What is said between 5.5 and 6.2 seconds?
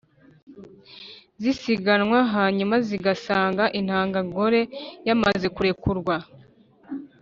kurekurwa